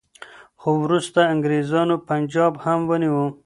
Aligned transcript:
خو 0.61 0.69
وروسته 0.85 1.19
انګریزانو 1.33 1.95
پنجاب 2.09 2.53
هم 2.63 2.79
ونیو. 2.89 3.25